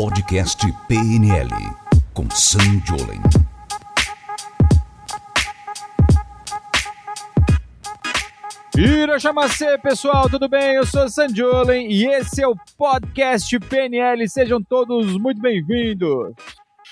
[0.00, 1.50] Podcast PNL
[2.14, 3.20] com Sam Jolen.
[8.74, 10.76] Irachamacê, pessoal, tudo bem?
[10.76, 14.26] Eu sou Sam Jolen e esse é o Podcast PNL.
[14.26, 16.32] Sejam todos muito bem-vindos.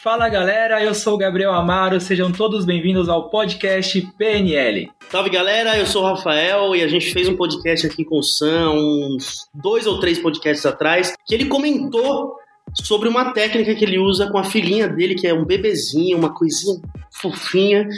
[0.02, 4.92] Fala galera, eu sou o Gabriel Amaro, sejam todos bem-vindos ao podcast PNL.
[5.08, 8.22] Salve galera, eu sou o Rafael e a gente fez um podcast aqui com o
[8.22, 12.36] Sam, uns dois ou três podcasts atrás, que ele comentou
[12.74, 16.34] sobre uma técnica que ele usa com a filhinha dele, que é um bebezinho, uma
[16.34, 17.88] coisinha fofinha,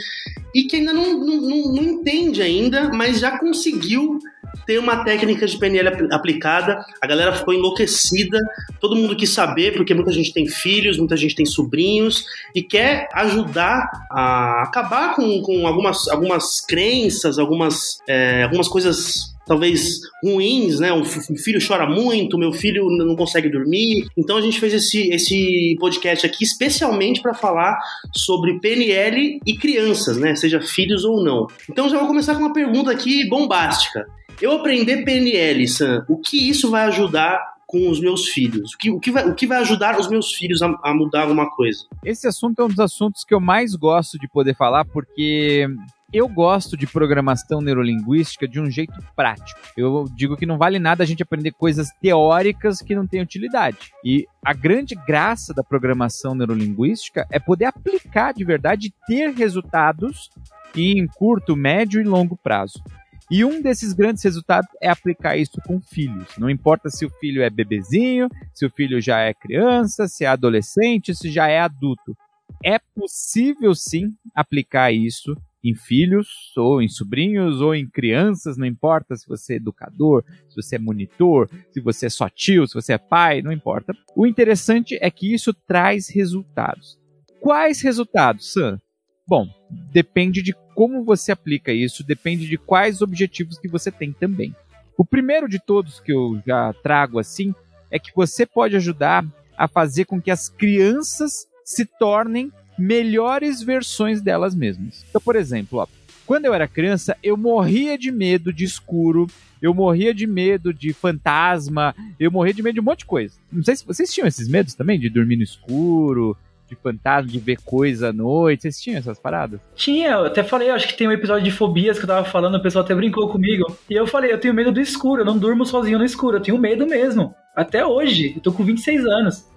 [0.53, 1.41] e que ainda não, não,
[1.73, 4.19] não, entende ainda, mas já conseguiu
[4.65, 6.83] ter uma técnica de PNL aplicada.
[7.01, 8.37] A galera ficou enlouquecida,
[8.79, 13.07] todo mundo quis saber, porque muita gente tem filhos, muita gente tem sobrinhos e quer
[13.13, 20.93] ajudar a acabar com, com algumas, algumas crenças, algumas, é, algumas coisas talvez ruins, né?
[20.93, 24.07] Um, filho chora muito, meu filho não consegue dormir.
[24.17, 27.79] Então a gente fez esse, esse podcast aqui especialmente para falar
[28.15, 30.35] sobre PNL e crianças, né?
[30.35, 31.47] Seja filhos ou não.
[31.69, 34.05] Então já vou começar com uma pergunta aqui bombástica.
[34.41, 38.73] Eu aprender PNL, Sam, o que isso vai ajudar com os meus filhos?
[38.73, 41.21] O que, o que, vai, o que vai ajudar os meus filhos a, a mudar
[41.21, 41.85] alguma coisa?
[42.03, 45.67] Esse assunto é um dos assuntos que eu mais gosto de poder falar, porque
[46.13, 49.59] eu gosto de programação neurolinguística de um jeito prático.
[49.77, 53.93] Eu digo que não vale nada a gente aprender coisas teóricas que não têm utilidade.
[54.03, 60.29] E a grande graça da programação neurolinguística é poder aplicar de verdade e ter resultados
[60.75, 62.83] em curto, médio e longo prazo.
[63.29, 66.27] E um desses grandes resultados é aplicar isso com filhos.
[66.37, 70.27] Não importa se o filho é bebezinho, se o filho já é criança, se é
[70.27, 72.17] adolescente, se já é adulto.
[72.61, 79.15] É possível sim aplicar isso em filhos, ou em sobrinhos, ou em crianças, não importa
[79.15, 82.93] se você é educador, se você é monitor, se você é só tio, se você
[82.93, 83.93] é pai, não importa.
[84.15, 86.97] O interessante é que isso traz resultados.
[87.39, 88.79] Quais resultados, Sam?
[89.27, 89.47] Bom,
[89.91, 94.55] depende de como você aplica isso, depende de quais objetivos que você tem também.
[94.97, 97.53] O primeiro de todos que eu já trago assim
[97.89, 99.25] é que você pode ajudar
[99.57, 105.05] a fazer com que as crianças se tornem melhores versões delas mesmas.
[105.07, 105.87] Então, por exemplo, ó,
[106.25, 109.27] quando eu era criança, eu morria de medo de escuro,
[109.61, 113.35] eu morria de medo de fantasma, eu morria de medo de um monte de coisa.
[113.51, 116.35] Não sei se vocês tinham esses medos também, de dormir no escuro,
[116.67, 118.63] de fantasma, de ver coisa à noite.
[118.63, 119.59] Vocês tinham essas paradas?
[119.75, 122.55] Tinha, eu até falei, acho que tem um episódio de fobias que eu tava falando,
[122.55, 123.77] o pessoal até brincou comigo.
[123.89, 126.41] E eu falei, eu tenho medo do escuro, eu não durmo sozinho no escuro, eu
[126.41, 127.35] tenho medo mesmo.
[127.55, 129.50] Até hoje, eu tô com 26 anos.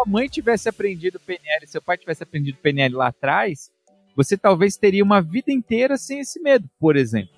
[0.00, 3.70] Se a mãe tivesse aprendido PNL, seu pai tivesse aprendido PNL lá atrás,
[4.16, 7.34] você talvez teria uma vida inteira sem esse medo, por exemplo.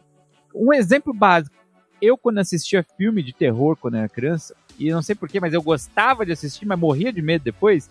[0.54, 1.56] Um exemplo básico.
[2.00, 5.62] Eu, quando assistia filme de terror quando era criança, e não sei porquê, mas eu
[5.62, 7.90] gostava de assistir, mas morria de medo depois,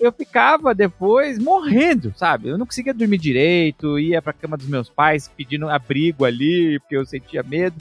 [0.00, 2.48] eu ficava depois morrendo, sabe?
[2.48, 6.96] Eu não conseguia dormir direito, ia pra cama dos meus pais pedindo abrigo ali, porque
[6.96, 7.76] eu sentia medo.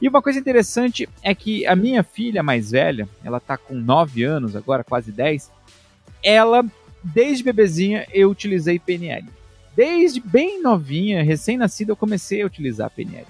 [0.00, 4.24] E uma coisa interessante é que a minha filha mais velha, ela tá com 9
[4.24, 5.50] anos agora, quase 10,
[6.22, 6.64] ela,
[7.04, 9.28] desde bebezinha, eu utilizei PNL.
[9.76, 13.26] Desde bem novinha, recém-nascida, eu comecei a utilizar PNL.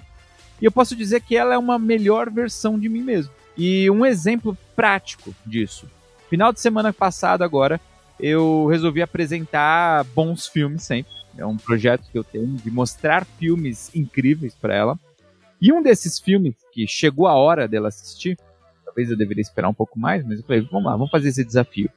[0.61, 3.33] E eu posso dizer que ela é uma melhor versão de mim mesmo.
[3.57, 5.87] E um exemplo prático disso.
[6.29, 7.81] Final de semana passado agora,
[8.19, 11.11] eu resolvi apresentar bons filmes sempre.
[11.37, 14.99] É um projeto que eu tenho de mostrar filmes incríveis para ela.
[15.61, 18.37] E um desses filmes que chegou a hora dela assistir,
[18.85, 21.43] talvez eu deveria esperar um pouco mais, mas eu falei, vamos lá, vamos fazer esse
[21.43, 21.89] desafio.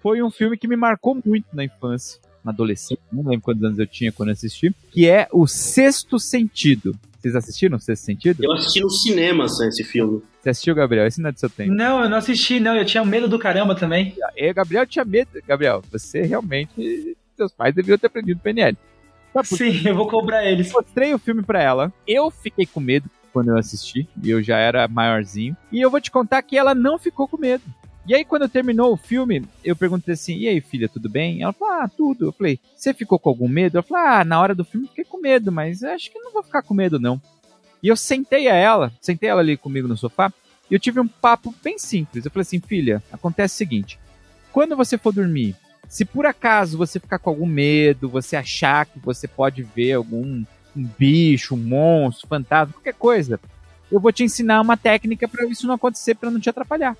[0.00, 3.78] Foi um filme que me marcou muito na infância, na adolescência, não lembro quantos anos
[3.78, 6.94] eu tinha quando assisti, que é O Sexto Sentido.
[7.18, 8.44] Vocês assistiram Sexto Sentido?
[8.44, 10.22] Eu assisti no cinema esse filme.
[10.40, 11.06] Você assistiu, Gabriel?
[11.06, 11.72] Esse não é do seu tempo.
[11.72, 12.76] Não, eu não assisti, não.
[12.76, 14.14] Eu tinha medo do caramba também.
[14.36, 15.30] E Gabriel tinha medo.
[15.44, 17.16] Gabriel, você realmente.
[17.36, 18.76] Seus pais deviam ter aprendido PNL.
[19.42, 20.72] Sim, eu vou cobrar eles.
[20.72, 21.92] Mostrei o filme pra ela.
[22.06, 24.08] Eu fiquei com medo quando eu assisti.
[24.22, 25.54] E eu já era maiorzinho.
[25.70, 27.62] E eu vou te contar que ela não ficou com medo.
[28.06, 31.42] E aí, quando terminou o filme, eu perguntei assim: e aí, filha, tudo bem?
[31.42, 32.24] Ela falou: ah, tudo.
[32.24, 33.76] Eu falei: você ficou com algum medo?
[33.76, 36.42] Ela falou: ah, na hora do filme fiquei com medo, mas acho que não vou
[36.42, 37.20] ficar com medo, não.
[37.82, 40.32] E eu sentei a ela, sentei ela ali comigo no sofá,
[40.70, 42.24] e eu tive um papo bem simples.
[42.24, 43.98] Eu falei assim, filha, acontece o seguinte:
[44.50, 45.54] quando você for dormir,
[45.88, 50.42] se por acaso você ficar com algum medo, você achar que você pode ver algum
[50.76, 53.40] um bicho, um monstro, fantasma, qualquer coisa,
[53.90, 56.96] eu vou te ensinar uma técnica para isso não acontecer, para não te atrapalhar.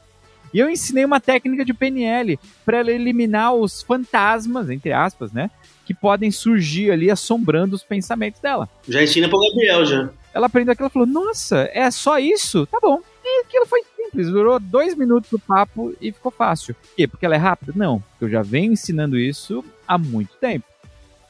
[0.54, 5.50] E eu ensinei uma técnica de PNL para ela eliminar os fantasmas, entre aspas, né?
[5.84, 8.68] Que podem surgir ali assombrando os pensamentos dela.
[8.88, 10.08] Já ensina pro Gabriel, já.
[10.32, 12.66] Ela aprendeu aquilo e falou: Nossa, é só isso?
[12.66, 13.00] Tá bom.
[13.24, 16.74] E aquilo foi simples, durou dois minutos o papo e ficou fácil.
[16.74, 17.08] Por quê?
[17.08, 17.72] Porque ela é rápida?
[17.74, 20.64] Não, porque eu já venho ensinando isso há muito tempo.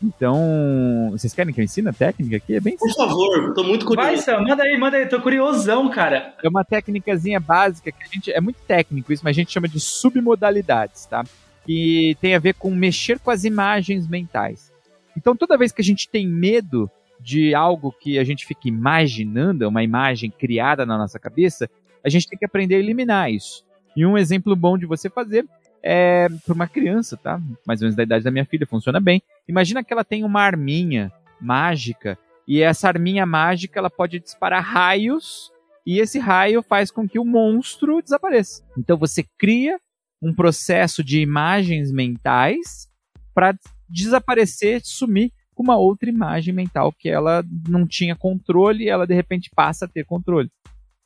[0.02, 2.54] Então, vocês querem que eu ensine a técnica aqui?
[2.54, 4.08] É bem Por favor, tô muito curioso.
[4.08, 6.34] Vai, Sam, manda aí, manda aí, tô curiosão, cara.
[6.42, 8.32] É uma técnicazinha básica que a gente.
[8.32, 11.24] É muito técnico isso, mas a gente chama de submodalidades, tá?
[11.64, 14.70] Que tem a ver com mexer com as imagens mentais.
[15.16, 19.66] Então, toda vez que a gente tem medo de algo que a gente fica imaginando,
[19.66, 21.70] uma imagem criada na nossa cabeça,
[22.04, 23.64] a gente tem que aprender a eliminar isso.
[23.96, 25.46] E um exemplo bom de você fazer
[25.88, 27.40] é para uma criança, tá?
[27.64, 29.22] Mais ou menos da idade da minha filha, funciona bem.
[29.46, 32.18] Imagina que ela tem uma arminha mágica
[32.48, 35.52] e essa arminha mágica ela pode disparar raios
[35.86, 38.64] e esse raio faz com que o monstro desapareça.
[38.76, 39.78] Então você cria
[40.20, 42.88] um processo de imagens mentais
[43.32, 43.54] para
[43.88, 49.14] desaparecer, sumir com uma outra imagem mental que ela não tinha controle e ela de
[49.14, 50.50] repente passa a ter controle.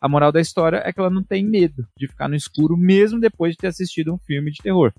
[0.01, 3.21] A moral da história é que ela não tem medo de ficar no escuro mesmo
[3.21, 4.93] depois de ter assistido um filme de terror.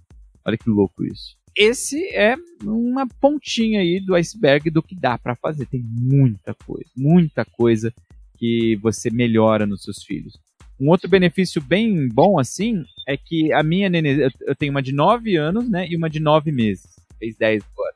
[0.46, 1.36] Olha que louco isso.
[1.56, 5.66] Esse é uma pontinha aí do iceberg do que dá para fazer.
[5.66, 7.92] Tem muita coisa, muita coisa
[8.38, 10.40] que você melhora nos seus filhos.
[10.80, 14.92] Um outro benefício bem bom assim é que a minha nenê, eu tenho uma de
[14.92, 16.90] 9 anos, né, e uma de 9 meses.
[17.20, 17.96] Fez 10 agora.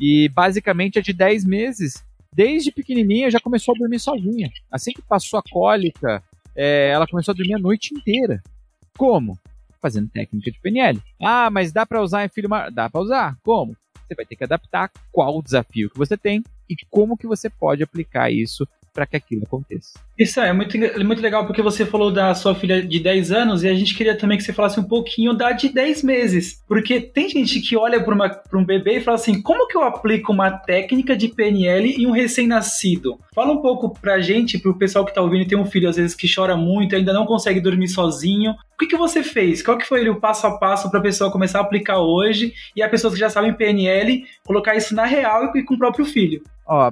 [0.00, 2.04] E basicamente a de 10 meses
[2.36, 4.50] desde pequenininha já começou a dormir sozinha.
[4.70, 6.22] Assim que passou a cólica,
[6.54, 8.42] é, ela começou a dormir a noite inteira.
[8.98, 9.38] Como?
[9.80, 11.00] Fazendo técnica de PNL.
[11.22, 12.70] Ah, mas dá para usar em filho maior?
[12.70, 13.38] Dá para usar.
[13.42, 13.74] Como?
[14.06, 17.48] Você vai ter que adaptar qual o desafio que você tem e como que você
[17.48, 20.00] pode aplicar isso para que aquilo aconteça.
[20.18, 23.68] Isso é muito, muito legal porque você falou da sua filha de 10 anos e
[23.68, 26.64] a gente queria também que você falasse um pouquinho da de 10 meses.
[26.66, 30.32] Porque tem gente que olha para um bebê e fala assim: como que eu aplico
[30.32, 33.20] uma técnica de PNL em um recém-nascido?
[33.34, 35.96] Fala um pouco pra gente, pro pessoal que tá ouvindo e tem um filho às
[35.96, 38.52] vezes que chora muito, ainda não consegue dormir sozinho.
[38.52, 39.62] O que, que você fez?
[39.62, 42.82] Qual que foi o passo a passo para a pessoa começar a aplicar hoje e
[42.82, 46.42] a pessoas que já sabem PNL colocar isso na real e com o próprio filho?
[46.66, 46.90] Ó,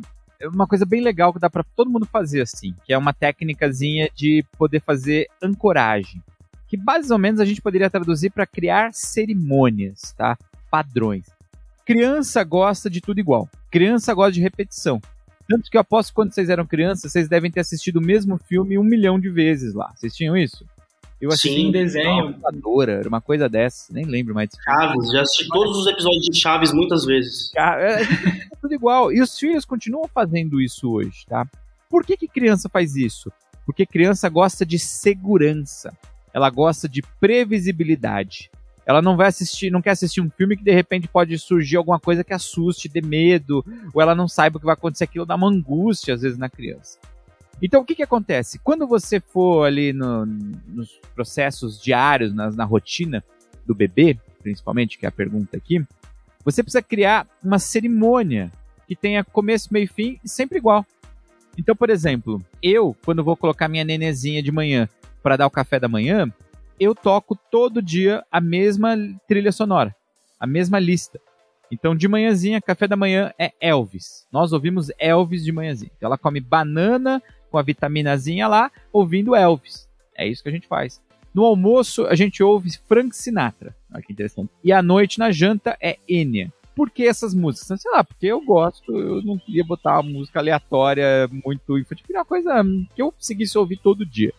[0.49, 4.09] uma coisa bem legal que dá para todo mundo fazer assim, que é uma técnicazinha
[4.15, 6.23] de poder fazer ancoragem,
[6.69, 10.37] que mais ou menos a gente poderia traduzir para criar cerimônias, tá?
[10.71, 11.27] Padrões.
[11.85, 13.49] Criança gosta de tudo igual.
[13.71, 15.01] Criança gosta de repetição.
[15.49, 18.39] Tanto que eu aposto que quando vocês eram crianças, vocês devem ter assistido o mesmo
[18.39, 19.93] filme um milhão de vezes lá.
[19.95, 20.65] Vocês tinham isso?
[21.25, 22.37] Eu assisti Sim, um desenho.
[22.87, 24.51] Era uma coisa dessa, nem lembro mais.
[24.63, 27.51] Chaves, já assisti todos os episódios de Chaves muitas vezes.
[27.57, 28.07] É, é
[28.61, 29.11] tudo igual.
[29.11, 31.47] E os filhos continuam fazendo isso hoje, tá?
[31.89, 33.33] Por que, que criança faz isso?
[33.65, 35.97] Porque criança gosta de segurança.
[36.31, 38.51] Ela gosta de previsibilidade.
[38.85, 41.99] Ela não vai assistir, não quer assistir um filme que de repente pode surgir alguma
[41.99, 45.37] coisa que assuste, dê medo, ou ela não saiba o que vai acontecer, aquilo dá
[45.37, 46.99] uma angústia às vezes na criança.
[47.65, 48.59] Então, o que, que acontece?
[48.59, 53.25] Quando você for ali no, nos processos diários, na, na rotina
[53.65, 55.83] do bebê, principalmente, que é a pergunta aqui,
[56.45, 58.53] você precisa criar uma cerimônia
[58.87, 60.85] que tenha começo, meio e fim e sempre igual.
[61.57, 64.87] Então, por exemplo, eu, quando vou colocar minha nenezinha de manhã
[65.23, 66.31] para dar o café da manhã,
[66.79, 68.95] eu toco todo dia a mesma
[69.27, 69.97] trilha sonora,
[70.39, 71.19] a mesma lista.
[71.71, 74.27] Então, de manhãzinha, café da manhã é Elvis.
[74.31, 75.91] Nós ouvimos Elvis de manhãzinha.
[75.97, 77.23] Então, ela come banana
[77.55, 79.89] com a vitaminazinha lá, ouvindo Elvis.
[80.17, 81.01] É isso que a gente faz.
[81.33, 83.77] No almoço, a gente ouve Frank Sinatra.
[83.93, 84.51] Olha que interessante.
[84.65, 86.53] E à noite, na janta, é Enya.
[86.75, 87.81] Por que essas músicas?
[87.81, 92.25] Sei lá, porque eu gosto, eu não queria botar uma música aleatória muito infantil, uma
[92.25, 92.61] coisa
[92.93, 94.33] que eu conseguisse ouvir todo dia.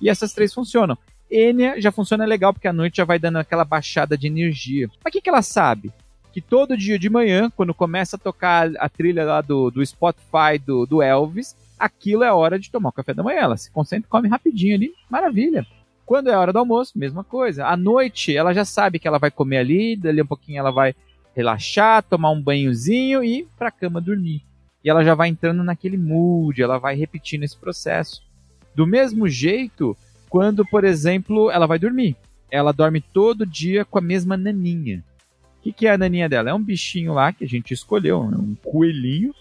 [0.00, 0.96] E essas três funcionam.
[1.30, 4.88] Enya já funciona legal, porque à noite já vai dando aquela baixada de energia.
[5.04, 5.92] Mas o que, que ela sabe?
[6.32, 10.58] Que todo dia de manhã, quando começa a tocar a trilha lá do, do Spotify
[10.64, 13.40] do, do Elvis, aquilo é hora de tomar o café da manhã.
[13.40, 15.66] Ela se concentra e come rapidinho ali, maravilha.
[16.06, 17.66] Quando é hora do almoço, mesma coisa.
[17.66, 20.94] À noite, ela já sabe que ela vai comer ali, dali um pouquinho ela vai
[21.34, 24.42] relaxar, tomar um banhozinho e ir pra cama dormir.
[24.82, 28.22] E ela já vai entrando naquele mood, ela vai repetindo esse processo.
[28.74, 29.96] Do mesmo jeito,
[30.28, 32.16] quando, por exemplo, ela vai dormir.
[32.50, 35.02] Ela dorme todo dia com a mesma naninha.
[35.58, 36.50] O que, que é a naninha dela?
[36.50, 39.34] É um bichinho lá que a gente escolheu, é um coelhinho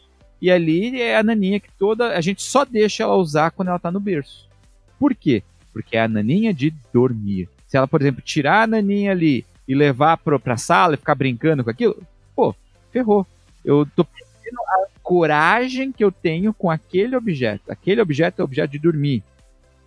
[0.43, 2.17] e ali é a naninha que toda.
[2.17, 4.45] A gente só deixa ela usar quando ela tá no berço.
[4.99, 5.41] Por quê?
[5.71, 7.47] Porque é a naninha de dormir.
[7.65, 11.15] Se ela, por exemplo, tirar a naninha ali e levar pro, pra sala e ficar
[11.15, 11.95] brincando com aquilo,
[12.35, 12.53] pô,
[12.91, 13.25] ferrou.
[13.63, 17.71] Eu tô perdendo a coragem que eu tenho com aquele objeto.
[17.71, 19.23] Aquele objeto é o objeto de dormir.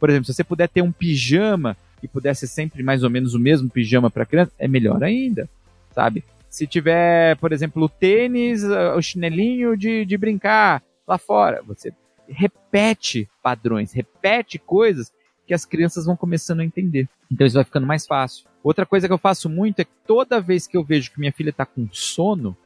[0.00, 3.38] Por exemplo, se você puder ter um pijama e pudesse sempre mais ou menos o
[3.38, 5.50] mesmo pijama para criança, é melhor ainda,
[5.94, 6.24] sabe?
[6.56, 11.92] Se tiver, por exemplo, o tênis, o chinelinho de, de brincar lá fora, você
[12.26, 15.12] repete padrões, repete coisas
[15.46, 17.10] que as crianças vão começando a entender.
[17.30, 18.46] Então isso vai ficando mais fácil.
[18.64, 21.30] Outra coisa que eu faço muito é que toda vez que eu vejo que minha
[21.30, 22.56] filha está com sono,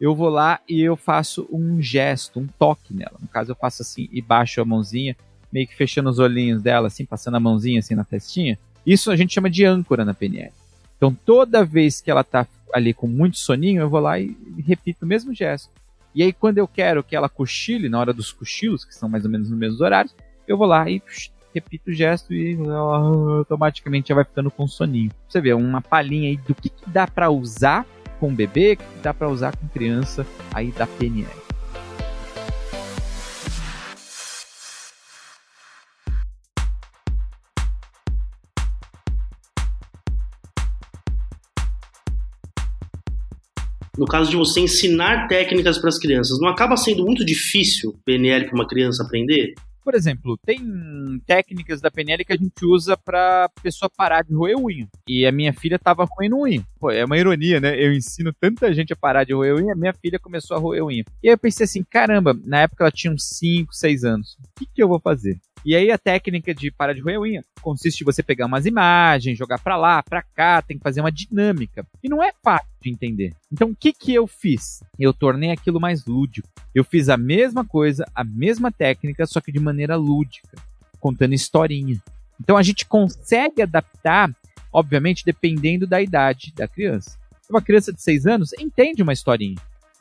[0.00, 3.14] eu vou lá e eu faço um gesto, um toque nela.
[3.20, 5.16] No caso, eu faço assim e baixo a mãozinha,
[5.52, 8.58] meio que fechando os olhinhos dela, assim, passando a mãozinha assim na testinha.
[8.84, 10.52] Isso a gente chama de âncora na PNL.
[10.96, 14.36] Então, toda vez que ela está ali com muito soninho, eu vou lá e
[14.66, 15.70] repito o mesmo gesto.
[16.14, 19.24] E aí, quando eu quero que ela cochile, na hora dos cochilos, que são mais
[19.24, 20.14] ou menos nos mesmos horários,
[20.48, 25.10] eu vou lá e psh, repito o gesto e automaticamente já vai ficando com soninho.
[25.28, 27.86] Você vê, uma palhinha aí do que, que dá para usar
[28.18, 31.45] com bebê, que dá para usar com criança aí da PNL.
[43.96, 48.46] No caso de você ensinar técnicas para as crianças, não acaba sendo muito difícil PNL
[48.46, 49.54] para uma criança aprender?
[49.86, 50.58] Por exemplo, tem
[51.24, 54.88] técnicas da PNL que a gente usa para pessoa parar de roer unha.
[55.08, 56.60] E a minha filha estava roendo unha.
[56.80, 57.80] Pô, é uma ironia, né?
[57.80, 60.84] Eu ensino tanta gente a parar de roer unha, a minha filha começou a roer
[60.84, 61.04] unha.
[61.22, 64.36] E aí eu pensei assim, caramba, na época ela tinha uns 5, 6 anos.
[64.40, 65.38] O que, que eu vou fazer?
[65.64, 69.36] E aí a técnica de parar de roer unha consiste em você pegar umas imagens,
[69.36, 71.84] jogar para lá, para cá, tem que fazer uma dinâmica.
[72.02, 73.34] E não é fácil de entender.
[73.52, 74.82] Então o que que eu fiz?
[74.98, 76.48] Eu tornei aquilo mais lúdico.
[76.74, 80.56] Eu fiz a mesma coisa, a mesma técnica, só que de maneira lúdica,
[81.00, 82.00] contando historinha.
[82.40, 84.30] Então a gente consegue adaptar,
[84.72, 87.18] obviamente, dependendo da idade da criança.
[87.48, 89.56] Uma criança de 6 anos entende uma historinha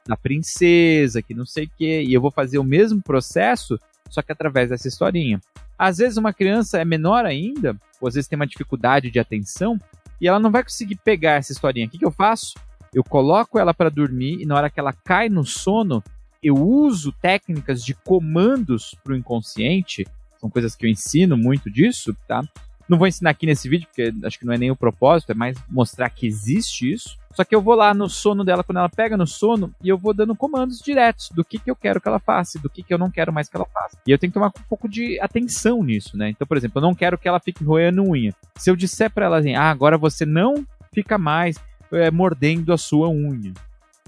[0.08, 3.80] da princesa, que não sei o quê, e eu vou fazer o mesmo processo
[4.16, 5.40] só que através dessa historinha.
[5.78, 9.78] Às vezes uma criança é menor ainda, ou às vezes tem uma dificuldade de atenção,
[10.20, 11.86] e ela não vai conseguir pegar essa historinha.
[11.86, 12.54] O que, que eu faço?
[12.94, 16.02] Eu coloco ela para dormir e na hora que ela cai no sono,
[16.42, 20.08] eu uso técnicas de comandos para o inconsciente.
[20.40, 22.42] São coisas que eu ensino muito disso, tá?
[22.88, 25.36] Não vou ensinar aqui nesse vídeo, porque acho que não é nem o propósito, é
[25.36, 27.18] mais mostrar que existe isso.
[27.34, 29.98] Só que eu vou lá no sono dela, quando ela pega no sono, e eu
[29.98, 32.94] vou dando comandos diretos do que, que eu quero que ela faça, do que, que
[32.94, 33.98] eu não quero mais que ela faça.
[34.08, 36.30] E eu tenho que tomar um pouco de atenção nisso, né?
[36.30, 38.34] Então, por exemplo, eu não quero que ela fique roendo unha.
[38.56, 41.58] Se eu disser para ela assim, ah, agora você não fica mais
[41.92, 43.54] é, mordendo a sua unha.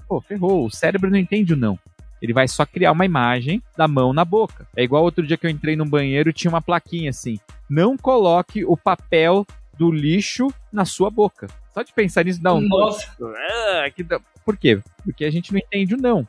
[0.08, 1.78] Pô, ferrou, o cérebro não entende o não.
[2.20, 4.66] Ele vai só criar uma imagem da mão na boca.
[4.76, 7.96] É igual outro dia que eu entrei no banheiro e tinha uma plaquinha assim: não
[7.96, 9.46] coloque o papel
[9.78, 11.46] do lixo na sua boca.
[11.72, 12.60] Só de pensar nisso dá um.
[12.60, 13.06] Nossa!
[13.22, 14.20] Ah.
[14.44, 14.80] Por quê?
[15.04, 16.26] Porque a gente não entende o não.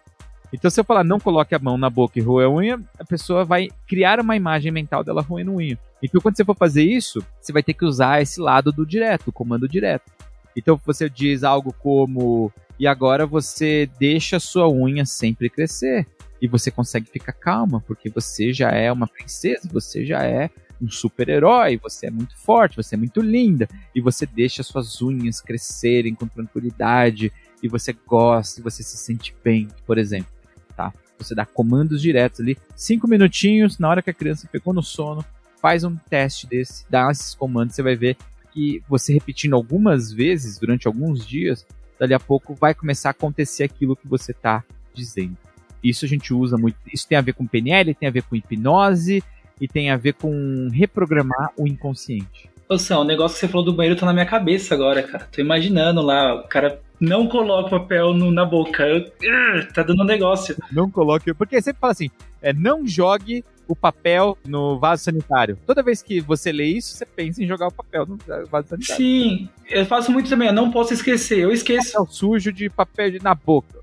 [0.52, 3.06] Então, se eu falar não coloque a mão na boca e roer a unha, a
[3.06, 5.78] pessoa vai criar uma imagem mental dela roendo unha.
[6.02, 9.28] Então, quando você for fazer isso, você vai ter que usar esse lado do direto,
[9.28, 10.12] o comando direto.
[10.56, 16.08] Então, você diz algo como: e agora você deixa a sua unha sempre crescer.
[16.42, 20.50] E você consegue ficar calma, porque você já é uma princesa, você já é
[20.82, 25.42] um super-herói, você é muito forte, você é muito linda, e você deixa suas unhas
[25.42, 30.32] crescerem com tranquilidade, e você gosta, e você se sente bem, por exemplo,
[30.78, 30.94] tá?
[31.18, 35.26] Você dá comandos diretos ali, cinco minutinhos, na hora que a criança pegou no sono,
[35.62, 38.16] faz um teste desse, dá esses comandos, você vai ver
[38.54, 41.66] que você repetindo algumas vezes durante alguns dias,
[42.00, 44.64] dali a pouco vai começar a acontecer aquilo que você está
[44.94, 45.38] dizendo.
[45.84, 46.78] Isso a gente usa muito.
[46.92, 49.24] Isso tem a ver com PNL, tem a ver com hipnose,
[49.60, 52.50] e tem a ver com reprogramar o inconsciente.
[52.68, 55.28] Ô Sam, o negócio que você falou do banheiro tá na minha cabeça agora, cara.
[55.32, 58.86] Tô imaginando lá, o cara não coloca o papel no, na boca.
[58.86, 60.56] Uh, tá dando um negócio.
[60.72, 61.34] Não coloque.
[61.34, 62.10] Porque sempre fala assim:
[62.42, 65.58] é, não jogue o papel no vaso sanitário.
[65.66, 68.98] Toda vez que você lê isso, você pensa em jogar o papel no vaso sanitário.
[68.98, 70.48] Sim, eu faço muito também.
[70.48, 71.40] Eu não posso esquecer.
[71.40, 71.94] Eu esqueço.
[71.94, 73.80] Papel sujo de papel na boca.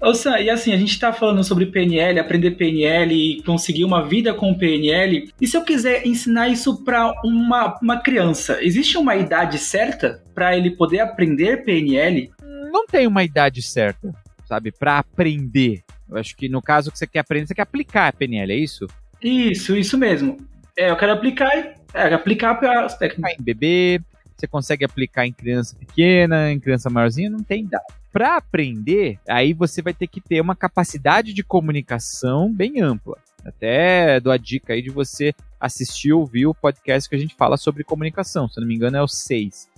[0.00, 4.06] Ô Sam, e assim, a gente tá falando sobre PNL, aprender PNL e conseguir uma
[4.06, 5.28] vida com PNL.
[5.40, 10.56] E se eu quiser ensinar isso para uma, uma criança, existe uma idade certa para
[10.56, 12.30] ele poder aprender PNL?
[12.70, 14.12] Não tem uma idade certa,
[14.46, 15.82] sabe, para aprender.
[16.08, 18.56] Eu acho que no caso que você quer aprender, você quer aplicar a PNL, é
[18.56, 18.86] isso?
[19.22, 20.36] Isso, isso mesmo.
[20.76, 21.50] É, eu quero aplicar,
[21.92, 23.38] é, aplicar para as técnicas.
[23.38, 24.00] Em bebê,
[24.36, 29.52] você consegue aplicar em criança pequena, em criança maiorzinha, não tem idade para aprender, aí
[29.52, 33.16] você vai ter que ter uma capacidade de comunicação bem ampla.
[33.44, 37.34] Até dou a dica aí de você assistir ou ouvir o podcast que a gente
[37.34, 38.48] fala sobre comunicação.
[38.48, 39.68] Se eu não me engano, é o 6.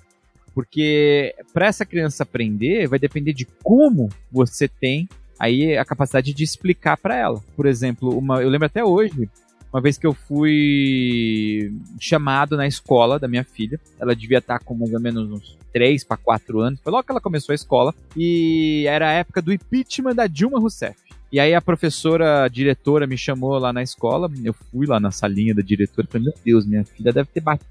[0.54, 6.45] Porque para essa criança aprender, vai depender de como você tem aí a capacidade de
[6.45, 7.40] explicar para ela.
[7.57, 9.28] Por exemplo, uma, eu lembro até hoje,
[9.73, 14.75] uma vez que eu fui chamado na escola da minha filha, ela devia estar com
[14.75, 17.95] mais ou menos uns 3 para 4 anos, foi logo que ela começou a escola,
[18.16, 20.99] e era a época do impeachment da Dilma Rousseff.
[21.33, 25.12] E aí a professora, a diretora, me chamou lá na escola, eu fui lá na
[25.12, 27.71] salinha da diretora falei, meu Deus, minha filha deve ter batido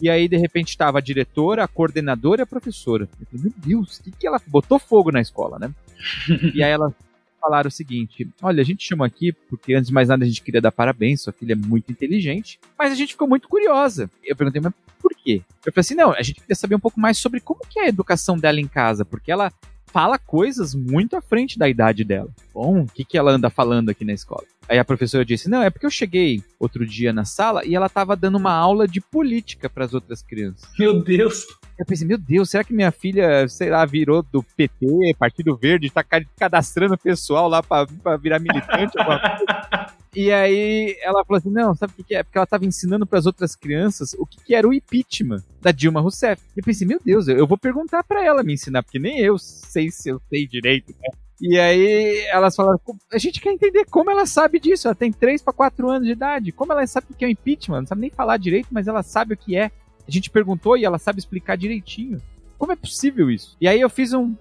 [0.00, 3.08] E aí, de repente, estava a diretora, a coordenadora e a professora.
[3.20, 5.72] Eu falei, meu Deus, o que, que ela botou fogo na escola, né?
[6.54, 6.94] e aí ela
[7.42, 10.42] falaram o seguinte: olha, a gente chamou aqui porque antes de mais nada a gente
[10.42, 14.08] queria dar parabéns, sua filha é muito inteligente, mas a gente ficou muito curiosa.
[14.24, 15.42] Eu perguntei, mas por quê?
[15.66, 17.84] Eu falei assim: não, a gente queria saber um pouco mais sobre como que é
[17.84, 19.52] a educação dela em casa, porque ela
[19.86, 22.30] fala coisas muito à frente da idade dela.
[22.54, 24.44] Bom, o que, que ela anda falando aqui na escola?
[24.68, 27.86] Aí a professora disse: Não, é porque eu cheguei outro dia na sala e ela
[27.86, 30.68] estava dando uma aula de política para as outras crianças.
[30.78, 31.46] Meu Deus!
[31.78, 35.90] Eu pensei, meu Deus, será que minha filha, sei lá, virou do PT, Partido Verde,
[35.90, 36.04] tá
[36.38, 38.92] cadastrando o pessoal lá pra virar militante?
[40.14, 42.22] e aí ela falou assim: não, sabe o que, que é?
[42.22, 45.72] Porque ela tava ensinando para as outras crianças o que, que, era o impeachment da
[45.72, 46.42] Dilma Rousseff.
[46.54, 49.18] E eu pensei, meu Deus, eu, eu vou perguntar para ela me ensinar, porque nem
[49.20, 51.08] eu sei se eu sei direito, né?
[51.40, 52.78] E aí elas falaram,
[53.12, 54.86] a gente quer entender como ela sabe disso.
[54.86, 56.52] Ela tem 3 para 4 anos de idade.
[56.52, 57.80] Como ela sabe o que é o impeachment?
[57.80, 59.72] Não sabe nem falar direito, mas ela sabe o que é.
[60.06, 62.22] A gente perguntou e ela sabe explicar direitinho.
[62.58, 63.56] Como é possível isso?
[63.60, 64.32] E aí eu fiz um.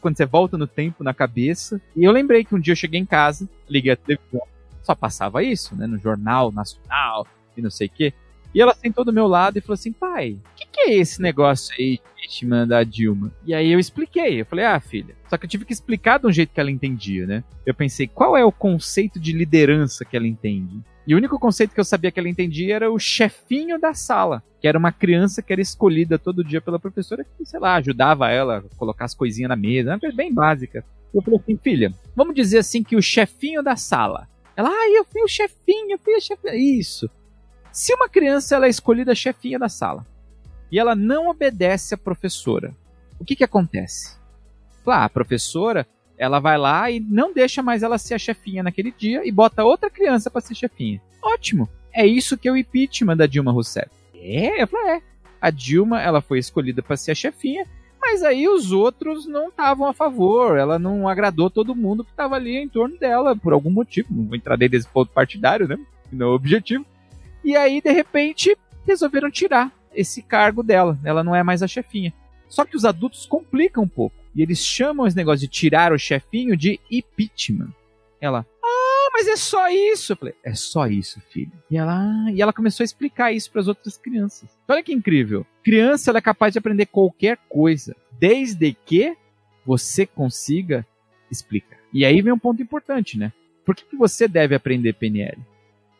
[0.00, 1.78] Quando você volta no tempo, na cabeça.
[1.94, 4.40] E eu lembrei que um dia eu cheguei em casa, liguei a televisão,
[4.88, 5.86] só passava isso, né?
[5.86, 8.14] No Jornal Nacional e não sei o quê.
[8.54, 11.20] E ela sentou do meu lado e falou assim: pai, o que, que, é esse
[11.20, 13.30] negócio aí de impeachment da Dilma?
[13.44, 14.40] E aí eu expliquei.
[14.40, 15.14] Eu falei: ah, filha.
[15.28, 17.44] Só que eu tive que explicar de um jeito que ela entendia, né?
[17.66, 20.80] Eu pensei: qual é o conceito de liderança que ela entende?
[21.06, 24.42] E o único conceito que eu sabia que ela entendia era o chefinho da sala,
[24.60, 28.30] que era uma criança que era escolhida todo dia pela professora que, sei lá, ajudava
[28.30, 30.84] ela a colocar as coisinhas na mesa, uma coisa bem básica.
[31.14, 34.28] Eu falei assim, filha, vamos dizer assim que o chefinho da sala.
[34.58, 36.56] Ela, ah, eu fui o chefinho, eu fui a chefinha.
[36.56, 37.08] Isso.
[37.72, 40.04] Se uma criança ela é escolhida chefinha da sala
[40.68, 42.74] e ela não obedece à professora,
[43.20, 44.16] o que que acontece?
[44.82, 45.86] Claro, a professora
[46.18, 49.62] ela vai lá e não deixa mais ela ser a chefinha naquele dia e bota
[49.62, 51.00] outra criança para ser chefinha.
[51.22, 51.68] Ótimo.
[51.92, 53.88] É isso que é o impeachment da Dilma Rousseff.
[54.12, 55.02] É, eu falei, é.
[55.40, 57.64] A Dilma, ela foi escolhida para ser a chefinha,
[58.10, 62.36] mas aí os outros não estavam a favor, ela não agradou todo mundo que estava
[62.36, 64.08] ali em torno dela, por algum motivo.
[64.10, 65.78] Não vou entrar dentro desse ponto partidário, né?
[66.10, 66.86] Não é o objetivo.
[67.44, 68.56] E aí, de repente,
[68.86, 70.98] resolveram tirar esse cargo dela.
[71.04, 72.14] Ela não é mais a chefinha.
[72.48, 74.16] Só que os adultos complicam um pouco.
[74.34, 77.74] E eles chamam esse negócio de tirar o chefinho de impeachment.
[78.18, 78.46] Ela,
[79.08, 80.12] ah, mas é só isso.
[80.12, 81.52] Eu falei, é só isso, filho.
[81.70, 84.50] E ela, ah", e ela começou a explicar isso para as outras crianças.
[84.68, 85.46] Olha que incrível.
[85.64, 89.16] Criança ela é capaz de aprender qualquer coisa, desde que
[89.64, 90.86] você consiga
[91.30, 91.78] explicar.
[91.92, 93.32] E aí vem um ponto importante, né?
[93.64, 95.38] Por que, que você deve aprender PNL?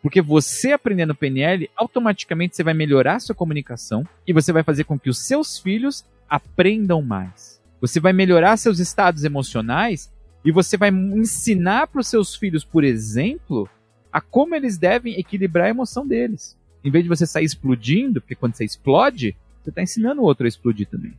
[0.03, 4.99] Porque você aprendendo PNL, automaticamente você vai melhorar sua comunicação e você vai fazer com
[4.99, 7.61] que os seus filhos aprendam mais.
[7.81, 10.11] Você vai melhorar seus estados emocionais
[10.49, 13.69] e você vai ensinar para os seus filhos, por exemplo,
[14.11, 16.57] a como eles devem equilibrar a emoção deles.
[16.83, 20.47] Em vez de você sair explodindo, porque quando você explode, você está ensinando o outro
[20.47, 21.13] a explodir também.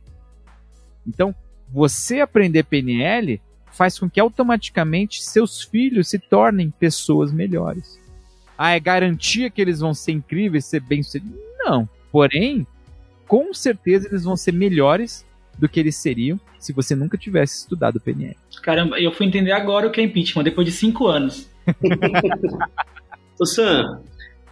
[1.06, 1.32] Então,
[1.68, 3.40] você aprender PNL
[3.70, 8.00] faz com que automaticamente seus filhos se tornem pessoas melhores.
[8.58, 11.38] Ah, é garantia que eles vão ser incríveis, ser bem-sucedidos?
[11.60, 11.88] Não.
[12.10, 12.66] Porém,
[13.28, 15.24] com certeza eles vão ser melhores
[15.60, 18.36] do que eles seriam se você nunca tivesse estudado PNL.
[18.62, 21.48] Caramba, eu fui entender agora o que é impeachment, depois de cinco anos.
[23.38, 24.02] Ô Sam,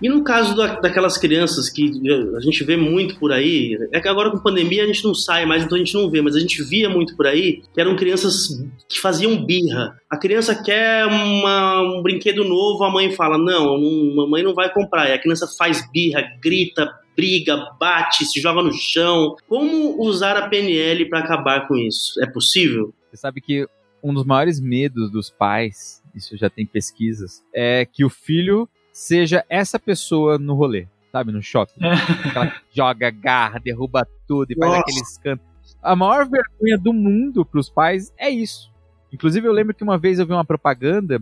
[0.00, 1.90] e no caso da, daquelas crianças que
[2.36, 5.44] a gente vê muito por aí, é que agora com pandemia a gente não sai
[5.44, 7.96] mais, então a gente não vê, mas a gente via muito por aí, que eram
[7.96, 8.48] crianças
[8.88, 9.98] que faziam birra.
[10.08, 14.72] A criança quer uma, um brinquedo novo, a mãe fala: não, não, mamãe não vai
[14.72, 15.08] comprar.
[15.08, 16.88] E a criança faz birra, grita,
[17.18, 19.35] briga, bate, se joga no chão.
[19.48, 22.22] Como usar a PNL para acabar com isso?
[22.22, 22.94] É possível?
[23.11, 23.66] Você sabe que
[24.00, 29.44] um dos maiores medos dos pais, isso já tem pesquisas, é que o filho seja
[29.48, 31.81] essa pessoa no rolê, sabe, no shopping.
[32.24, 34.83] Aquela que joga garra, derruba tudo e faz Nossa.
[34.83, 35.46] aqueles cantos.
[35.83, 38.70] A maior vergonha do mundo para os pais é isso.
[39.12, 41.20] Inclusive, eu lembro que uma vez eu vi uma propaganda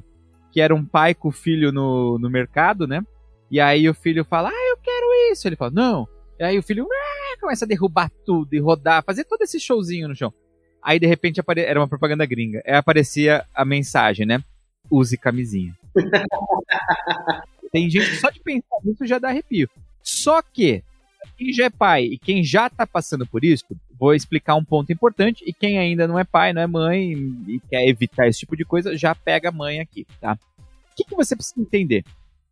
[0.53, 3.03] que era um pai com o filho no, no mercado, né?
[3.51, 5.47] E aí o filho fala, ah, eu quero isso.
[5.47, 6.09] Ele fala, não.
[6.39, 10.09] E aí o filho ah", começa a derrubar tudo e rodar, fazer todo esse showzinho
[10.09, 10.33] no chão.
[10.83, 11.63] Aí de repente apare...
[11.63, 12.63] era uma propaganda gringa.
[12.67, 14.43] Aí aparecia a mensagem, né?
[14.91, 15.77] Use camisinha.
[17.73, 19.69] Tem gente que só de pensar nisso já dá arrepio.
[20.03, 20.83] Só que
[21.37, 23.65] quem já é pai e quem já tá passando por isso,
[23.99, 25.43] vou explicar um ponto importante.
[25.47, 27.13] E quem ainda não é pai, não é mãe
[27.49, 30.39] e quer evitar esse tipo de coisa, já pega a mãe aqui, tá?
[30.59, 32.05] O que, que você precisa entender?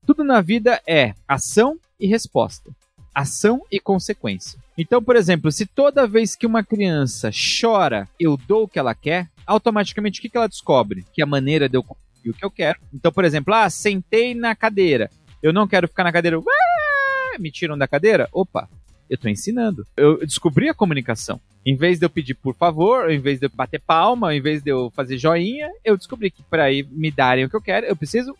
[0.06, 2.70] Tudo na vida é ação e resposta.
[3.14, 4.58] Ação e consequência.
[4.76, 8.94] Então, por exemplo, se toda vez que uma criança chora, eu dou o que ela
[8.94, 11.06] quer, automaticamente o que, ela descobre?
[11.12, 12.78] Que a maneira de eu conseguir o que eu quero.
[12.92, 15.10] Então, por exemplo, ah, sentei na cadeira.
[15.42, 16.38] Eu não quero ficar na cadeira.
[16.38, 18.28] ah, me tiram da cadeira?
[18.30, 18.68] Opa,
[19.08, 19.86] eu tô ensinando.
[19.96, 21.40] Eu descobri a comunicação.
[21.64, 24.62] Em vez de eu pedir por favor, em vez de eu bater palma, em vez
[24.62, 27.96] de eu fazer joinha, eu descobri que para me darem o que eu quero, eu
[27.96, 28.36] preciso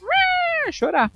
[0.71, 1.11] chorar.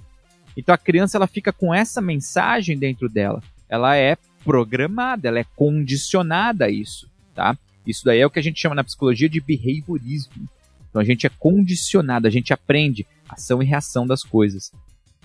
[0.59, 3.41] Então a criança ela fica com essa mensagem dentro dela.
[3.69, 7.57] Ela é programada, ela é condicionada a isso, tá?
[7.87, 10.49] Isso daí é o que a gente chama na psicologia de behaviorismo.
[10.91, 14.73] Então a gente é condicionado, a gente aprende ação e reação das coisas.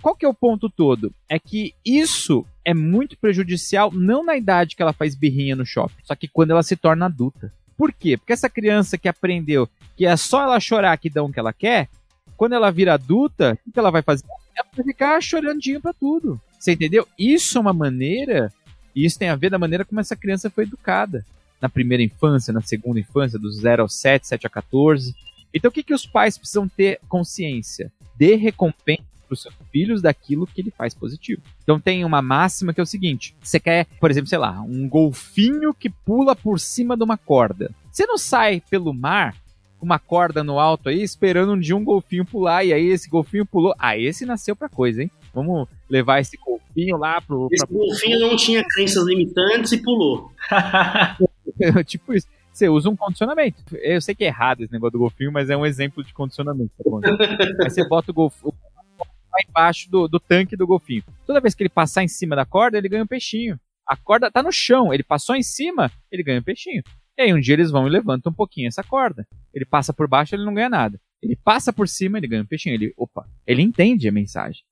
[0.03, 1.11] Qual que é o ponto todo?
[1.27, 6.03] É que isso é muito prejudicial não na idade que ela faz birrinha no shopping,
[6.03, 7.51] só que quando ela se torna adulta.
[7.75, 8.17] Por quê?
[8.17, 11.53] Porque essa criança que aprendeu que é só ela chorar que dão o que ela
[11.53, 11.89] quer,
[12.37, 14.25] quando ela vira adulta, o que ela vai fazer?
[14.55, 16.39] Ela vai ficar chorandinho para tudo.
[16.59, 17.07] Você entendeu?
[17.17, 18.51] Isso é uma maneira,
[18.95, 21.25] e isso tem a ver da maneira como essa criança foi educada.
[21.61, 25.15] Na primeira infância, na segunda infância, dos 0 aos 7, 7 a 14.
[25.53, 27.91] Então o que, que os pais precisam ter consciência?
[28.17, 31.41] Dê recompensa para os seus filhos daquilo que ele faz positivo.
[31.63, 34.87] Então tem uma máxima que é o seguinte: você quer, por exemplo, sei lá, um
[34.87, 37.71] golfinho que pula por cima de uma corda.
[37.91, 39.35] Você não sai pelo mar
[39.83, 43.45] uma corda no alto aí, esperando um dia um golfinho pular, e aí esse golfinho
[43.45, 43.75] pulou.
[43.77, 45.11] Ah, esse nasceu pra coisa, hein?
[45.33, 47.49] Vamos levar esse golfinho lá pro.
[47.51, 47.75] Esse pra...
[47.75, 50.31] golfinho não tinha crenças limitantes e pulou.
[51.85, 52.27] tipo isso.
[52.51, 53.63] Você usa um condicionamento.
[53.77, 56.71] Eu sei que é errado esse negócio do golfinho, mas é um exemplo de condicionamento.
[56.77, 58.53] Tá aí você bota o golfinho
[58.99, 61.03] lá embaixo do, do tanque do golfinho.
[61.25, 63.59] Toda vez que ele passar em cima da corda, ele ganha um peixinho.
[63.87, 66.83] A corda tá no chão, ele passou em cima, ele ganha um peixinho.
[67.17, 69.27] E aí um dia eles vão e levantam um pouquinho essa corda.
[69.53, 70.99] Ele passa por baixo, ele não ganha nada.
[71.21, 72.73] Ele passa por cima, ele ganha um peixinho.
[72.73, 74.63] Ele, opa, ele entende a mensagem.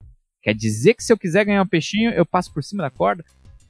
[0.41, 3.23] Quer dizer que se eu quiser ganhar um peixinho, eu passo por cima da corda?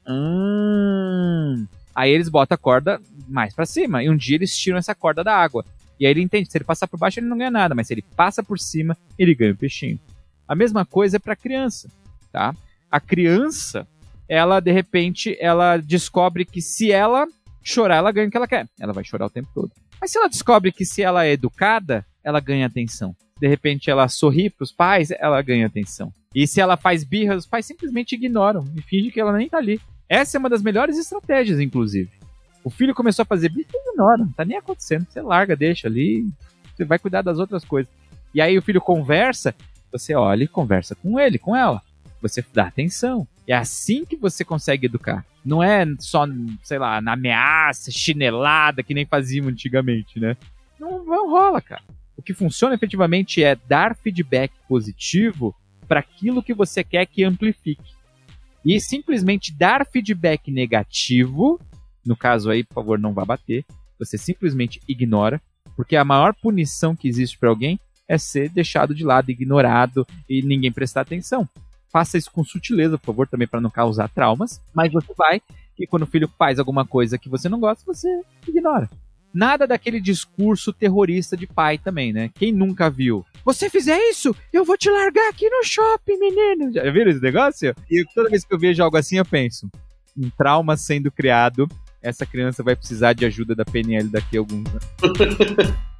[0.08, 1.66] Hum.
[1.94, 4.02] Aí eles botam a corda mais para cima.
[4.02, 5.64] E um dia eles tiram essa corda da água.
[6.00, 7.74] E aí ele entende, se ele passar por baixo, ele não ganha nada.
[7.74, 10.00] Mas se ele passa por cima, ele ganha um peixinho.
[10.48, 11.88] A mesma coisa é para criança,
[12.32, 12.54] tá?
[12.90, 13.86] A criança,
[14.28, 17.26] ela de repente, ela descobre que se ela
[17.62, 18.68] chorar, ela ganha o que ela quer.
[18.80, 19.70] Ela vai chorar o tempo todo.
[20.00, 23.14] Mas se ela descobre que se ela é educada, ela ganha atenção.
[23.40, 26.12] De repente ela sorri para os pais, ela ganha atenção.
[26.34, 29.58] E se ela faz birra, os pais simplesmente ignoram e fingem que ela nem tá
[29.58, 29.80] ali.
[30.08, 32.10] Essa é uma das melhores estratégias, inclusive.
[32.64, 35.06] O filho começou a fazer birra, ignora, não tá nem acontecendo.
[35.08, 36.24] Você larga, deixa ali,
[36.74, 37.92] você vai cuidar das outras coisas.
[38.34, 39.54] E aí o filho conversa,
[39.90, 41.82] você olha e conversa com ele, com ela.
[42.20, 43.26] Você dá atenção.
[43.46, 45.24] É assim que você consegue educar.
[45.44, 46.24] Não é só,
[46.62, 50.36] sei lá, na ameaça, chinelada, que nem faziam antigamente, né?
[50.78, 51.82] Não, não rola, cara.
[52.16, 55.54] O que funciona efetivamente é dar feedback positivo
[55.88, 57.92] para aquilo que você quer que amplifique.
[58.64, 61.60] E simplesmente dar feedback negativo,
[62.06, 63.64] no caso aí, por favor, não vá bater,
[63.98, 65.40] você simplesmente ignora,
[65.76, 70.42] porque a maior punição que existe para alguém é ser deixado de lado, ignorado e
[70.42, 71.48] ninguém prestar atenção.
[71.92, 74.60] Faça isso com sutileza, por favor, também para não causar traumas.
[74.74, 75.42] Mas você vai
[75.78, 78.08] e quando o filho faz alguma coisa que você não gosta, você
[78.46, 78.88] ignora.
[79.34, 82.30] Nada daquele discurso terrorista de pai também, né?
[82.34, 83.24] Quem nunca viu?
[83.44, 86.72] Você fizer isso, eu vou te largar aqui no shopping, menino.
[86.72, 87.74] Já viram esse negócio?
[87.90, 89.70] E toda vez que eu vejo algo assim, eu penso:
[90.16, 91.66] um trauma sendo criado,
[92.02, 94.86] essa criança vai precisar de ajuda da PNL daqui a alguns anos.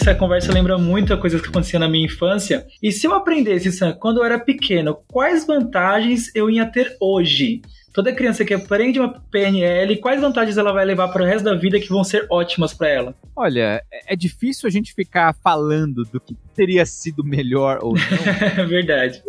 [0.00, 2.66] essa conversa lembra muito a coisa que acontecia na minha infância.
[2.82, 7.60] E se eu aprendesse, Sam, quando eu era pequeno, quais vantagens eu ia ter hoje?
[7.92, 11.54] Toda criança que aprende uma PNL, quais vantagens ela vai levar para o resto da
[11.54, 13.14] vida que vão ser ótimas para ela?
[13.36, 18.64] Olha, é, é difícil a gente ficar falando do que teria sido melhor ou não.
[18.66, 19.22] Verdade.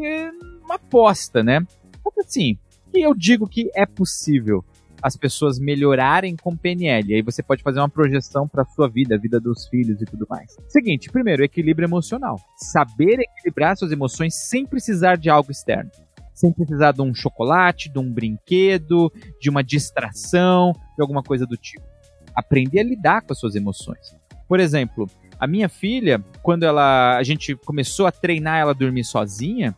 [0.00, 0.30] É
[0.62, 1.66] uma aposta, né?
[2.18, 2.56] Assim,
[2.94, 4.64] eu digo que é possível
[5.02, 7.14] as pessoas melhorarem com PNL.
[7.14, 10.26] Aí você pode fazer uma projeção para sua vida, a vida dos filhos e tudo
[10.28, 10.56] mais.
[10.68, 12.40] Seguinte, primeiro, equilíbrio emocional.
[12.56, 15.90] Saber equilibrar suas emoções sem precisar de algo externo.
[16.34, 21.56] Sem precisar de um chocolate, de um brinquedo, de uma distração, de alguma coisa do
[21.56, 21.84] tipo.
[22.34, 24.14] Aprender a lidar com as suas emoções.
[24.46, 29.04] Por exemplo, a minha filha, quando ela a gente começou a treinar ela a dormir
[29.04, 29.74] sozinha,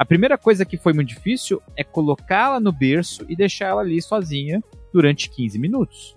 [0.00, 4.00] a primeira coisa que foi muito difícil é colocá-la no berço e deixar ela ali
[4.00, 6.16] sozinha durante 15 minutos.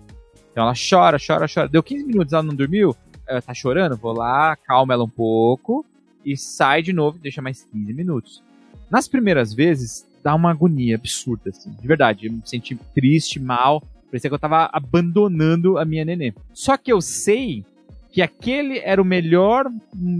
[0.50, 1.68] Então ela chora, chora, chora.
[1.68, 2.96] Deu 15 minutos, ela não dormiu?
[3.28, 3.98] Ela tá chorando?
[3.98, 5.84] Vou lá, calma ela um pouco
[6.24, 8.42] e sai de novo e deixa mais 15 minutos.
[8.90, 11.70] Nas primeiras vezes, dá uma agonia absurda, assim.
[11.70, 13.82] De verdade, eu me senti triste, mal.
[14.06, 16.32] Parecia que eu tava abandonando a minha nenê.
[16.54, 17.62] Só que eu sei
[18.10, 19.70] que aquele era o melhor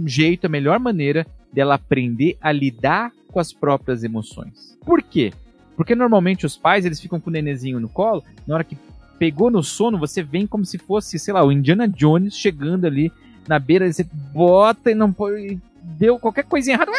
[0.05, 4.77] jeito, a melhor maneira dela aprender a lidar com as próprias emoções.
[4.85, 5.33] Por quê?
[5.75, 8.77] Porque normalmente os pais eles ficam com o nenenzinho no colo, na hora que
[9.19, 13.11] pegou no sono, você vem como se fosse, sei lá, o Indiana Jones chegando ali
[13.45, 15.59] na beira, você bota e não pode.
[15.81, 16.91] Deu qualquer coisinha errada.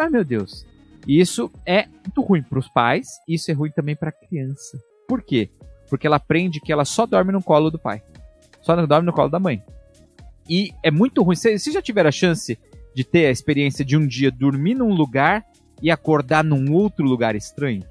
[0.00, 0.66] Ai, meu Deus.
[1.06, 4.82] Isso é muito ruim para os pais, isso é ruim também para a criança.
[5.06, 5.48] Por quê?
[5.88, 8.02] Porque ela aprende que ela só dorme no colo do pai.
[8.60, 9.62] Só dorme no colo da mãe.
[10.48, 11.36] E é muito ruim.
[11.36, 12.58] Vocês já tiveram a chance
[12.94, 15.44] de ter a experiência de um dia dormir num lugar
[15.80, 17.82] e acordar num outro lugar estranho?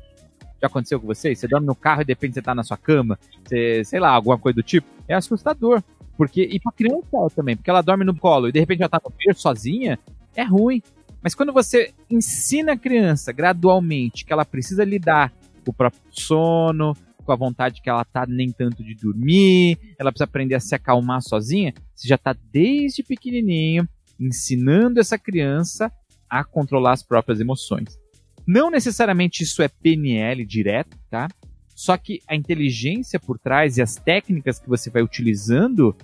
[0.62, 1.40] Já aconteceu com vocês?
[1.40, 4.10] Você dorme no carro e de repente você tá na sua cama, você, sei lá,
[4.10, 4.88] alguma coisa do tipo.
[5.08, 5.82] É assustador.
[6.16, 9.02] Porque, e pra criança também, porque ela dorme no colo e de repente ela tá
[9.04, 9.98] no berço sozinha,
[10.36, 10.82] é ruim.
[11.22, 15.34] Mas quando você ensina a criança gradualmente que ela precisa lidar
[15.66, 20.12] com o próprio sono, com a vontade que ela tá nem tanto de dormir, ela
[20.12, 23.88] precisa aprender a se acalmar sozinha, você já tá desde pequenininho
[24.22, 25.92] ensinando essa criança
[26.30, 28.00] a controlar as próprias emoções.
[28.48, 31.28] Não necessariamente isso é PNL direto, tá?
[31.76, 35.96] Só que a inteligência por trás e as técnicas que você vai utilizando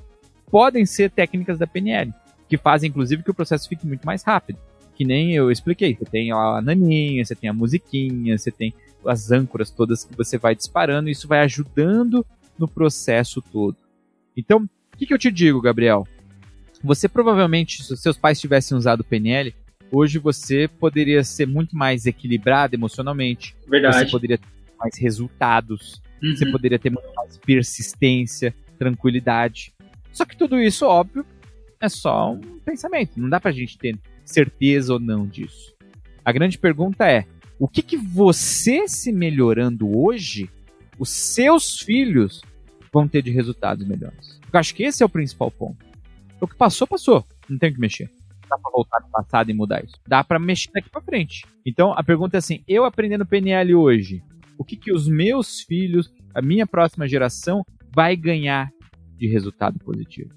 [0.50, 2.14] podem ser técnicas da PNL,
[2.50, 4.60] que fazem inclusive que o processo fique muito mais rápido.
[4.96, 8.74] Que nem eu expliquei, você tem a naninha, você tem a musiquinha, você tem
[9.06, 12.26] as âncoras todas que você vai disparando, e isso vai ajudando
[12.58, 13.78] no processo todo.
[14.36, 16.08] Então, o que, que eu te digo, Gabriel?
[16.84, 19.54] Você provavelmente, se seus pais tivessem usado o PNL,
[19.92, 23.56] hoje você poderia ser muito mais equilibrado emocionalmente.
[23.68, 24.00] Verdade.
[24.00, 26.02] Você poderia ter mais resultados.
[26.22, 26.36] Uhum.
[26.36, 29.74] Você poderia ter muito mais persistência, tranquilidade.
[30.12, 31.26] Só que tudo isso, óbvio,
[31.80, 33.20] é só um pensamento.
[33.20, 35.76] Não dá pra gente ter certeza ou não disso.
[36.24, 37.26] A grande pergunta é:
[37.60, 40.50] o que, que você se melhorando hoje,
[41.00, 42.42] os seus filhos
[42.92, 44.40] vão ter de resultados melhores?
[44.52, 45.87] Eu acho que esse é o principal ponto.
[46.40, 47.26] O que passou, passou.
[47.50, 48.10] Não tem o que mexer
[48.50, 49.96] dá pra voltar no passado e mudar isso.
[50.08, 51.46] Dá para mexer daqui para frente.
[51.66, 54.24] Então a pergunta é assim: eu aprendendo PNL hoje,
[54.58, 58.70] o que que os meus filhos, a minha próxima geração, vai ganhar
[59.18, 60.32] de resultado positivo?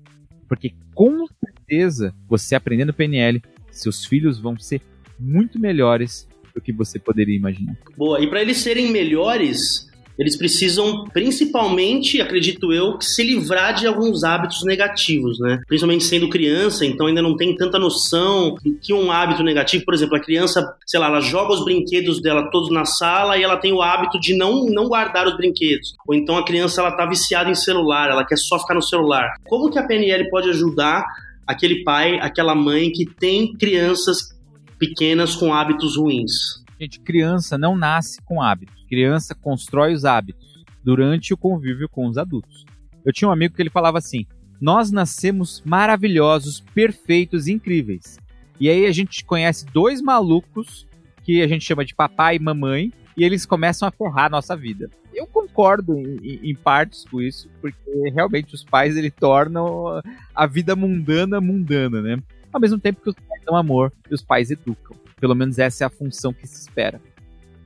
[0.48, 4.82] Porque com certeza, você aprendendo PNL, seus filhos vão ser
[5.18, 7.76] muito melhores do que você poderia imaginar.
[7.96, 9.89] Boa, e para eles serem melhores,
[10.20, 15.62] eles precisam, principalmente, acredito eu, se livrar de alguns hábitos negativos, né?
[15.66, 20.16] Principalmente sendo criança, então ainda não tem tanta noção que um hábito negativo, por exemplo,
[20.16, 23.72] a criança, sei lá, ela joga os brinquedos dela todos na sala e ela tem
[23.72, 25.94] o hábito de não, não guardar os brinquedos.
[26.06, 29.32] Ou então a criança ela tá viciada em celular, ela quer só ficar no celular.
[29.44, 31.02] Como que a PNL pode ajudar
[31.46, 34.38] aquele pai, aquela mãe que tem crianças
[34.78, 36.62] pequenas com hábitos ruins?
[36.78, 42.18] Gente, criança não nasce com hábitos criança constrói os hábitos durante o convívio com os
[42.18, 42.66] adultos.
[43.04, 44.26] Eu tinha um amigo que ele falava assim:
[44.60, 48.18] Nós nascemos maravilhosos, perfeitos, incríveis.
[48.58, 50.86] E aí a gente conhece dois malucos
[51.22, 54.56] que a gente chama de papai e mamãe e eles começam a ferrar a nossa
[54.56, 54.90] vida.
[55.14, 60.00] Eu concordo em, em, partes com isso, porque realmente os pais ele tornam
[60.34, 62.22] a vida mundana mundana, né?
[62.52, 64.96] Ao mesmo tempo que os pais dão amor e os pais educam.
[65.18, 67.00] Pelo menos essa é a função que se espera.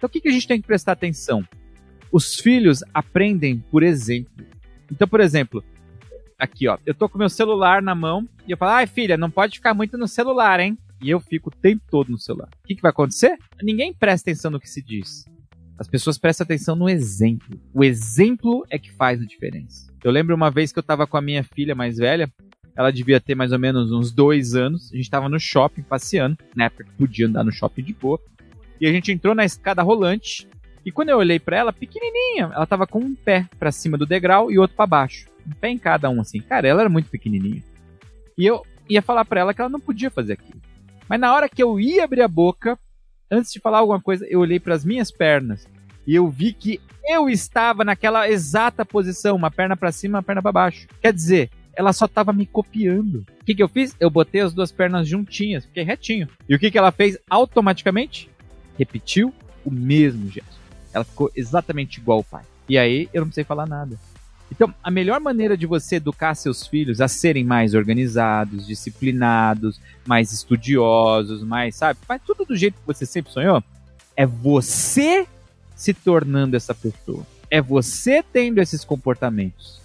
[0.05, 1.43] Então o que, que a gente tem que prestar atenção?
[2.13, 4.45] Os filhos aprendem por exemplo.
[4.93, 5.65] Então, por exemplo,
[6.39, 9.31] aqui ó, eu tô com meu celular na mão e eu falo, ai filha, não
[9.31, 10.77] pode ficar muito no celular, hein?
[11.01, 12.51] E eu fico o tempo todo no celular.
[12.63, 13.39] O que, que vai acontecer?
[13.63, 15.25] Ninguém presta atenção no que se diz.
[15.79, 17.59] As pessoas prestam atenção no exemplo.
[17.73, 19.91] O exemplo é que faz a diferença.
[20.05, 22.31] Eu lembro uma vez que eu tava com a minha filha mais velha,
[22.77, 24.93] ela devia ter mais ou menos uns dois anos.
[24.93, 28.21] A gente tava no shopping passeando, na época que podia andar no shopping de boa.
[28.85, 30.47] E a gente entrou na escada rolante.
[30.85, 34.05] E quando eu olhei para ela, pequenininha, ela tava com um pé para cima do
[34.05, 35.27] degrau e outro para baixo.
[35.47, 36.39] Um pé em cada um, assim.
[36.43, 37.63] Cara, ela era muito pequenininha.
[38.37, 40.61] E eu ia falar para ela que ela não podia fazer aquilo.
[41.09, 42.79] Mas na hora que eu ia abrir a boca,
[43.31, 45.67] antes de falar alguma coisa, eu olhei para as minhas pernas
[46.07, 50.43] e eu vi que eu estava naquela exata posição, uma perna para cima, uma perna
[50.43, 50.87] para baixo.
[51.01, 53.25] Quer dizer, ela só estava me copiando.
[53.41, 53.97] O que, que eu fiz?
[53.99, 56.29] Eu botei as duas pernas juntinhas, fiquei retinho.
[56.47, 58.34] E o que, que ela fez automaticamente?
[58.79, 59.33] Repetiu
[59.65, 60.59] o mesmo gesto.
[60.93, 62.45] Ela ficou exatamente igual ao pai.
[62.69, 63.99] E aí eu não precisei falar nada.
[64.51, 70.33] Então, a melhor maneira de você educar seus filhos a serem mais organizados, disciplinados, mais
[70.33, 73.63] estudiosos, mais, sabe, mas tudo do jeito que você sempre sonhou,
[74.17, 75.27] é você
[75.75, 77.27] se tornando essa pessoa.
[77.51, 79.81] É você tendo esses comportamentos.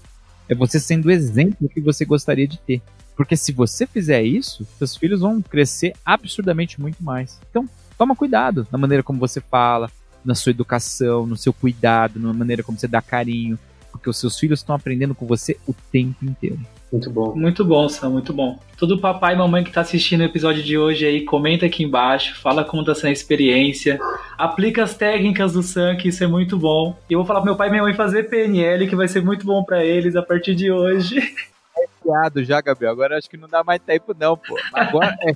[0.47, 2.81] É você sendo o exemplo que você gostaria de ter.
[3.15, 7.39] Porque se você fizer isso, seus filhos vão crescer absurdamente muito mais.
[7.49, 7.67] Então,
[7.99, 9.91] toma cuidado na maneira como você fala,
[10.23, 13.59] na sua educação, no seu cuidado, na maneira como você dá carinho,
[13.91, 16.59] porque os seus filhos estão aprendendo com você o tempo inteiro.
[16.91, 17.35] Muito bom.
[17.35, 18.57] Muito bom, Sam, muito bom.
[18.77, 22.39] Todo papai e mamãe que está assistindo o episódio de hoje aí, comenta aqui embaixo,
[22.41, 23.99] fala como está sendo a experiência,
[24.37, 26.97] aplica as técnicas do Sam, que isso é muito bom.
[27.09, 29.21] E eu vou falar pro meu pai e minha mãe fazer PNL, que vai ser
[29.21, 31.19] muito bom para eles a partir de hoje.
[32.01, 32.91] criado já, Gabriel.
[32.91, 34.57] Agora acho que não dá mais tempo, não, pô.
[34.73, 35.33] Agora é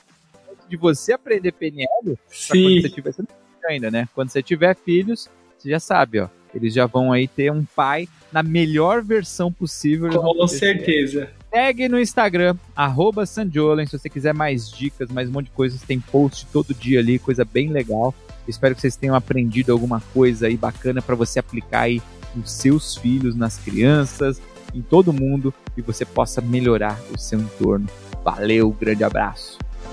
[0.74, 2.64] de você aprender PNL, Sim.
[2.64, 3.14] quando você tiver.
[3.14, 4.10] Você não tem ainda, né?
[4.16, 6.28] Quando você tiver filhos, você já sabe, ó.
[6.54, 10.10] Eles já vão aí ter um pai na melhor versão possível.
[10.10, 11.30] Com certeza.
[11.52, 15.82] Segue no Instagram, arroba Sandiolen, se você quiser mais dicas, mais um monte de coisas,
[15.84, 18.14] tem post todo dia ali, coisa bem legal.
[18.48, 22.02] Espero que vocês tenham aprendido alguma coisa aí bacana para você aplicar aí
[22.36, 24.42] nos seus filhos, nas crianças,
[24.74, 27.88] em todo mundo e você possa melhorar o seu entorno.
[28.24, 29.63] Valeu, grande abraço.